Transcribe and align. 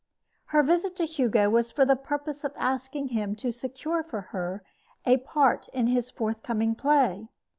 Her 0.45 0.63
visit 0.63 0.95
to 0.95 1.05
Hugo 1.05 1.47
was 1.51 1.69
for 1.69 1.85
the 1.85 1.95
purpose 1.95 2.43
of 2.43 2.53
asking 2.55 3.09
him 3.09 3.35
to 3.35 3.51
secure 3.51 4.01
for 4.01 4.21
her 4.33 4.63
a 5.05 5.17
part 5.17 5.69
in 5.73 5.85
his 5.85 6.09
forth 6.09 6.41
coming 6.41 6.73
play. 6.73 7.27